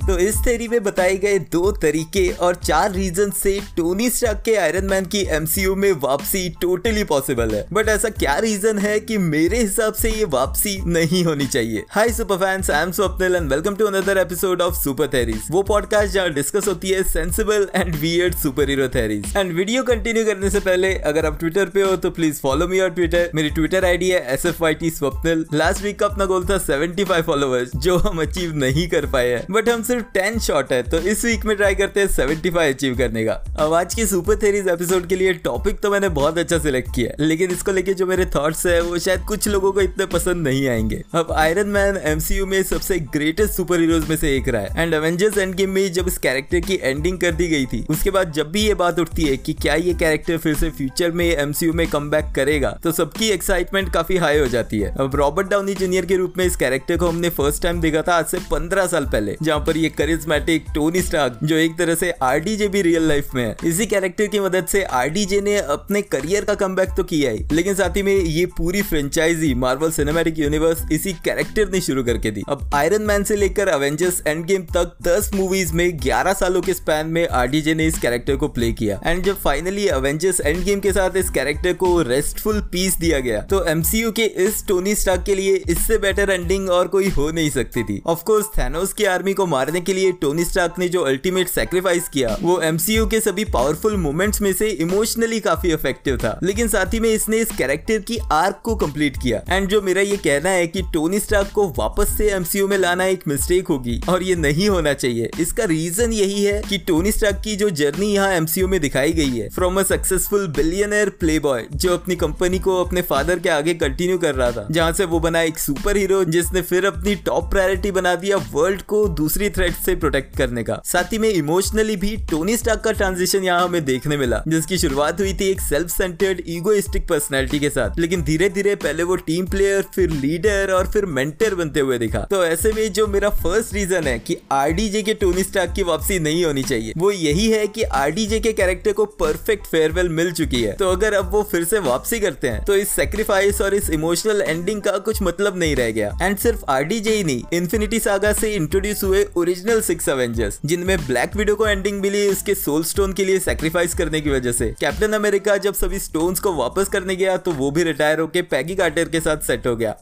तो 0.00 0.18
इस 0.18 0.36
थेरी 0.46 0.66
में 0.68 0.82
बताए 0.82 1.16
गए 1.16 1.38
दो 1.52 1.70
तरीके 1.72 2.28
और 2.40 2.54
चार 2.54 2.92
रीजन 2.92 3.30
से 3.32 3.58
टोनी 3.76 4.08
स्टार्क 4.10 4.42
के 4.44 4.54
आयरन 4.56 4.84
मैन 4.84 5.04
की 5.06 5.20
एमसीयू 5.30 5.74
में 5.76 5.90
वापसी 6.00 6.48
टोटली 6.60 7.04
पॉसिबल 7.04 7.54
है। 7.54 7.64
बट 7.72 7.88
ऐसा 7.88 8.08
क्या 8.10 8.36
रीजन 8.38 8.78
है 8.78 8.98
कि 9.00 9.18
मेरे 9.18 9.58
हिसाब 9.58 9.94
से 9.94 10.10
ये 10.10 10.24
वापसी 10.30 10.76
नहीं 10.86 11.22
होनी 11.24 11.46
चाहिए? 11.46 11.84
Hi 11.90 12.12
super 12.12 12.36
fans 12.36 12.70
I 12.70 12.82
am 12.82 12.92
Swapnil 12.92 13.36
and 13.36 13.50
welcome 13.50 13.74
to 13.76 13.86
another 13.86 14.18
episode 14.18 14.62
of 14.62 14.74
super 14.74 15.08
theories 15.08 15.48
वो 15.50 15.62
पॉडकास्ट 15.62 16.12
जहाँ 16.12 16.30
डिस्कस 16.32 16.68
होती 16.68 16.90
है 16.90 17.02
sensible 17.02 17.68
and 17.74 17.94
weird 17.96 18.34
super 18.36 18.70
hero 18.70 18.88
theories 18.88 19.36
and 19.36 19.52
video 19.52 19.82
continue 19.84 20.24
करने 20.24 20.50
से 20.50 20.60
पहले, 20.60 20.94
अगर 20.94 21.26
आप 21.26 21.38
ट्विटर 21.40 21.66
पे 21.66 21.82
हो 21.82 21.96
तो 21.96 22.10
प्लीज़ 22.10 22.40
फॉलो 22.40 22.68
मी 22.68 22.80
और 22.80 22.90
ट्विटर 22.90 23.30
मेरी 23.34 23.50
ट्विटर 23.50 23.84
आईडी 23.84 24.08
है 24.10 24.24
S 24.34 24.46
F 24.46 24.62
Y 24.62 24.74
T 24.74 24.90
Swapnil. 24.90 25.44
Last 25.54 25.82
week 25.84 25.98
का 26.00 26.06
अपना 26.06 26.24
गोल 26.24 26.44
था 26.44 26.58
75 26.60 27.22
फॉलोअर्स 27.22 27.70
जो 27.76 27.96
हम 27.98 28.20
अचीव 28.22 28.54
नहीं 28.56 28.88
कर 28.88 29.06
पाए 29.06 29.28
हैं। 29.28 29.44
बट 29.50 29.68
हम 29.68 29.82
सिर्फ़ 29.90 30.06
10 30.14 30.38
शॉट 30.38 30.72
है 30.72 30.82
तो 30.82 30.98
इस 31.10 31.24
वीक 31.24 31.44
में 31.44 31.56
ट्राई 31.56 31.74
करते 31.74 32.00
हैं 32.00 32.08
75 32.08 32.56
अचीव 32.64 32.96
करने 32.96 33.24
का। 33.24 33.32
अब 33.58 33.72
आज 33.74 33.94
की 33.94 34.04
सुपर 34.06 34.36
थेरीज 34.36 34.68
एपिसोड 34.68 35.06
के 35.06 35.16
लिए 35.16 35.32
टॉपिक 35.44 35.80
तो 35.80 35.90
मैंने 35.90 36.08
बहुत 36.08 36.36
अच्छा 36.38 36.58
सिलेक्ट 36.58 36.94
किया 36.94 37.12
लेकिन 37.20 37.50
इसको 37.50 37.72
लेके 37.72 37.94
जो 37.94 38.06
मेरे 38.06 38.26
थॉट्स 38.26 38.64
है, 38.66 38.80
वो 38.80 38.98
शायद 38.98 39.20
कुछ 39.20 39.48
लोगों 39.48 39.72
को 39.72 39.80
इतने 39.80 40.06
पसंद 40.06 40.46
नहीं 40.46 40.68
आएँगे। 40.68 41.02
अब 41.14 41.32
आयरन 41.32 41.68
मैन 41.68 41.96
एमसीयू 42.04 42.46
में 42.46 42.62
सबसे 42.62 42.98
ग्रेटेस्ट 43.14 43.54
सुपर 43.54 43.80
हीरोज 43.80 44.08
में 44.08 44.16
से 44.16 44.34
एक 44.36 44.48
रहा 44.48 44.62
है 44.62 44.82
एंड 44.82 44.94
एवेंजर्स 44.94 45.38
एंड 45.38 45.54
गेम 45.54 45.70
में 45.70 45.92
जब 45.92 46.08
इस 46.08 46.18
कैरेक्टर 46.18 46.60
की 46.60 46.78
एंडिंग 46.82 47.18
कर 47.18 47.32
दी 47.32 47.48
गई 47.48 47.66
थी, 47.66 47.84
उसके 47.90 48.10
बाद 48.10 48.32
जब 48.32 48.50
भी 48.52 48.62
ये 48.62 48.74
बात 48.74 48.98
उठती 48.98 49.22
है 49.22 49.36
कि 49.36 49.52
क्या 49.54 49.74
ये 49.76 49.94
कैरेक्टर 49.94 50.38
फिर 50.38 50.54
से 50.54 50.70
फ्यूचर 50.70 51.10
में 51.12 51.24
एमसीयू 51.26 51.72
में 51.72 51.86
कम 51.88 52.10
करेगा 52.34 52.70
तो 52.84 52.92
सबकी 52.92 53.28
एक्साइटमेंट 53.30 53.92
काफ़ी 53.92 54.16
हाई 54.18 54.38
हो 54.38 54.46
जाती 54.48 54.80
है। 54.80 54.94
अब 55.00 55.16
रॉबर्ट 55.16 55.48
डाउनी 55.48 55.74
जूनियर 55.74 56.06
के 56.06 56.16
रूप 56.16 56.34
में 56.38 56.44
इस 56.44 56.56
कैरेक्टर 56.56 56.96
को 56.96 57.08
हमने 57.08 57.28
फ़र्स्ट 57.32 57.62
टाइम 57.62 57.80
देखा 57.80 58.02
था 58.02 58.14
आज 58.14 58.26
से 58.26 58.38
पंद्रह 58.50 58.86
साल 58.86 59.04
पहले, 59.06 59.36
जहाँ 59.42 59.58
पर 59.58 59.76
ये 59.80 59.88
करिज्मेटिक 59.90 60.64
टोनी 60.74 61.02
स्टार्क 61.02 61.38
जो 61.44 61.56
एक 61.56 61.78
तरह 61.78 61.94
से 61.94 62.10
आरडीजे 62.22 62.68
भी 62.68 62.82
रियल 62.82 63.08
लाइफ 63.08 63.34
में 63.34 63.44
है। 63.44 63.56
इसी 63.64 63.86
कैरेक्टर 63.86 64.26
की 64.26 64.40
मदद 64.40 64.66
से 64.66 64.82
आरडीजे 64.94 65.40
ने 65.40 65.56
अपने 65.58 66.02
करियर 66.04 66.44
का 66.44 66.54
कम 66.56 66.76
तो 66.80 67.02
किया 67.04 67.30
ही, 67.30 67.44
लेकिन 67.52 67.74
साथ 67.74 67.96
ही 67.96 68.02
में 68.02 68.14
ये 68.14 68.44
पूरी 68.56 68.82
फ्रेंचाइजी 68.82 69.52
मार्वल 69.56 69.90
सिनेमेटिक 69.90 70.38
यूनिवर्स 70.38 70.82
इसी 70.92 71.12
कैरेक्टर 71.24 71.70
ने 71.72 71.80
शुरू 71.80 72.02
करके 72.04 72.30
दी। 72.30 72.42
अब 72.48 72.70
आयरन 72.74 73.02
मैन 73.02 73.24
से 73.24 73.36
लेकर 73.36 73.68
अवेंजर्स 73.68 74.22
एंड 74.26 74.44
गेम 74.46 74.62
तक 74.76 74.96
दस 75.02 75.30
मूवीज़ 75.34 75.72
में 75.74 75.98
ग्यारह 76.02 76.32
सालों 76.32 76.60
के 76.62 76.74
स्पैन 76.74 77.06
में 77.06 77.26
आरडीजे 77.28 77.74
ने 77.74 77.86
इस 77.86 77.98
कैरेक्टर 77.98 78.36
को 78.36 78.48
प्ले 78.50 78.70
किया। 78.72 79.00
एंड 79.06 79.22
जब 79.24 79.40
फाइनली 79.40 79.86
अवेंजर्स 79.88 80.40
एंड 80.40 80.62
गेम 80.64 80.80
के 80.80 80.92
साथ 80.92 81.16
इस 81.16 81.30
कैरेक्टर 81.30 81.72
को 81.74 81.90
रेस्टफुल 82.02 82.60
पीस 82.72 82.96
दिया 82.98 83.18
गया 83.20 83.40
तो 83.50 83.64
एमसीयू 83.66 84.12
के 84.12 84.24
इस 84.44 84.66
टोनी 84.68 84.94
स्टार्क 84.94 85.22
के 85.26 85.34
लिए 85.34 85.54
इससे 85.68 85.98
बेटर 85.98 86.30
एंडिंग 86.30 86.70
और 86.70 86.88
कोई 86.88 87.08
हो 87.10 87.30
नहीं 87.30 87.50
सकती 87.50 87.82
थी। 87.82 88.00
ऑफ़ 88.06 88.24
कोर्स 88.24 88.46
थैनोस 88.58 88.92
की 88.92 89.04
आर्मी 89.06 89.34
को 89.34 89.46
मारने 89.70 89.80
के 89.82 89.92
लिए 89.92 90.12
टोनी 90.12 90.44
स्टार्क 90.44 90.78
ने 90.78 90.88
जो 90.88 91.00
अल्टीमेट 91.02 91.48
सेक्रीफाइस 91.48 92.08
किया, 92.08 92.36
वो 92.42 92.60
एमसीयू 92.60 93.06
के 93.06 93.18
सभी 93.20 93.44
पावरफुल 93.46 93.96
मोमेंट्स 93.96 94.40
में 94.42 94.52
से 94.52 94.68
इमोशनली 94.82 95.38
काफ़ी 95.40 95.72
इफ़ेक्टिव 95.72 96.16
था। 96.18 96.38
लेकिन 96.42 96.68
साथ 96.68 96.94
ही 96.94 97.00
में 97.00 97.08
इसने 97.10 97.38
इस 97.38 97.50
कैरेक्टर 97.58 97.98
की 98.00 98.16
आर्क 98.32 98.60
को 98.64 98.74
कंप्लीट 98.76 99.16
किया। 99.22 99.42
एंड 99.48 99.68
जो 99.68 99.80
मेरा 99.82 100.02
ये 100.02 100.16
कहना 100.16 100.50
है 100.50 100.66
कि 100.66 100.82
टोनी 100.94 101.20
स्टार्क 101.20 101.50
को 101.54 101.66
वापस 101.78 102.16
से 102.16 102.30
एमसीयू 102.30 102.66
में 102.68 102.76
लाना 102.78 103.04
एक 103.06 103.22
मिस्टेक 103.28 103.68
होगी, 103.68 104.00
और 104.08 104.22
ये 104.22 104.34
नहीं 104.36 104.68
होना 104.68 104.92
चाहिए। 104.94 105.30
इसका 105.40 105.64
रीजन 105.66 106.12
यही 106.12 106.42
है 106.42 106.60
कि 106.68 106.78
टोनी 106.88 107.12
स्टार्क 107.12 107.40
की 107.44 107.56
जो 107.56 107.70
जर्नी 107.72 108.06
यहाँ 108.06 108.32
एमसीयू 108.32 108.68
में 108.68 108.80
दिखाई 108.80 109.12
गई 109.12 109.30
है 109.30 109.48
from 109.50 109.80
a 109.80 109.82
successful 109.84 110.48
billionaire 110.56 111.08
play 111.20 111.38
जो 111.40 111.92
अपनी 111.92 112.16
कंपनी 112.16 112.58
को 112.58 112.82
अपने 112.84 113.02
फादर 113.04 113.38
के 113.38 113.48
आगे 113.50 113.74
कंटिन्यू 113.76 114.18
कर 114.18 114.34
रहा 114.34 114.50
था, 114.52 114.66
जहाँ 114.70 114.92
से 114.92 115.04
वो 115.04 115.20
बना 115.20 115.42
एक 115.42 115.58
सुपर 115.58 115.96
हीरो 115.96 116.22
जिसने 116.26 116.62
फिर 116.62 116.86
अपनी 116.86 117.14
टॉप 117.26 117.50
प्रायोरिटी 117.50 117.90
बना 117.92 118.14
दिया 118.16 118.36
वर्ल्ड 118.52 118.82
को 118.82 119.06
दूसरी 119.20 119.48
थ्रेट 119.60 119.74
से 119.76 119.94
प्रोटेक्ट 119.96 120.36
करने 120.36 120.62
का। 120.62 120.80
साथ 120.86 121.12
ही 121.12 121.18
में 121.18 121.28
इमोशनली 121.28 121.94
भी 121.96 122.16
टोनी 122.30 122.56
स्टार्क 122.56 122.80
का 122.80 122.92
ट्रांजिशन 122.92 123.42
यहाँ 123.44 123.64
हमें 123.64 123.84
देखने 123.84 124.16
मिला, 124.16 124.42
जिसकी 124.48 124.76
शुरुआत 124.78 125.20
हुई 125.20 125.32
थी 125.34 125.48
एक 125.50 125.60
सेल्फ 125.60 125.90
सेंटर्ड 125.90 126.40
ईगोइस्टिक 126.48 127.06
पर्सनैलिटी 127.08 127.58
के 127.60 127.70
साथ। 127.70 127.98
लेकिन 127.98 128.22
धीरे 128.22 128.48
धीरे 128.50 128.74
पहले 128.76 129.02
वो 129.02 129.16
टीम 129.18 129.46
प्लेयर 129.46 129.82
फिर 129.94 130.10
लीडर 130.12 130.72
और 130.72 130.90
फिर 130.92 131.06
मेंटर 131.08 131.54
बनते 131.54 131.80
हुए 131.80 131.98
दिखा। 131.98 132.20
तो 132.30 132.44
ऐसे 132.44 132.72
में 132.72 132.92
जो 132.92 133.06
मेरा 133.06 133.30
फ़र्स्ट 133.32 133.74
रीजन 133.74 134.06
है 134.06 134.18
कि 134.20 134.36
आरडीजे 134.52 135.02
के 135.02 135.14
टोनी 135.16 135.42
स्टार्क 135.42 135.72
की 135.72 135.82
वापसी 135.82 136.18
नहीं 136.20 136.44
होनी 136.44 136.62
चाहिए, 136.62 136.92
वो 136.96 137.10
यही 137.10 137.50
है 137.50 137.66
कि 137.68 137.82
आरडीजे 137.82 138.40
के 138.40 138.52
कैरेक्टर 138.52 138.92
को 138.92 139.04
परफेक्ट 139.20 139.66
फेयरवेल 139.66 140.08
मिल 140.10 140.32
चुकी 140.32 140.62
है। 140.62 140.72
तो 140.74 140.90
अगर 140.90 141.14
अब 141.14 141.30
वो 141.32 141.42
फिर 141.52 141.64
से 141.64 141.78
वापसी 141.80 142.20
करते 142.20 142.48
हैं 142.48 142.64
तो 142.64 142.76
इस 142.76 142.88
सेक्रीफाइस 142.92 143.60
और 143.60 143.74
इस 143.74 143.90
इमोशनल 143.90 144.42
एंडिंग 144.42 144.82
का 144.82 144.96
कुछ 145.00 145.22
मतलब 145.22 145.58
नहीं 145.58 145.76
रह 145.76 145.90
गया। 145.92 146.16
एंड 146.22 146.36
सिर्फ़ 146.38 146.64
आरडीजे 146.70 147.14
ही 147.16 147.24
नहीं 147.24 147.42
इन्फिनिटी 147.52 147.98
सागा 148.00 148.32
से 148.32 148.54
इंट्रोड्यूस 148.54 149.02
हुए 149.04 149.22
ओरिजिनल 149.50 149.80
सिक्स 149.80 150.08
अवेंजर्स 150.08 150.58
जिनमें 150.64 151.06
ब्लैक 151.06 151.34
विडो 151.36 151.54
को 151.56 151.66
एंडिंग 151.66 152.00
मिली 152.00 152.26
उसके 152.28 152.54
सोल 152.54 152.82
स्टोन 152.84 153.12
के 153.12 153.24
लिए 153.24 153.38
सेक्रीफाइस 153.40 153.94
करने 153.94 154.20
की 154.20 154.30
वजह 154.30 154.52
से। 154.52 154.66
कैप्टन 154.80 155.12
अमेरिका 155.12 155.56
जब 155.64 155.74
सभी 155.74 155.98
स्टोन्स 155.98 156.40
को 156.40 156.52
वापस 156.54 156.88
करने 156.88 157.16
गया 157.16 157.36
तो 157.38 157.52
वो 157.52 157.70
भी 157.70 157.82
रिटायर 157.82 158.20
होके 158.20 158.42
पैगी 158.44 158.74
कार्टर 158.76 159.08
के 159.08 159.20
साथ 159.20 159.46
सेट 159.46 159.66
हो 159.66 159.74
गया। 159.76 159.94